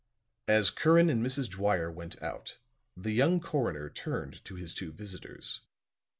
[0.47, 1.47] As Curran and Mrs.
[1.47, 2.57] Dwyer went out
[2.97, 5.61] the young coroner turned to his two visitors.